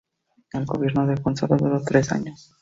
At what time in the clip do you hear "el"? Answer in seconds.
0.53-0.65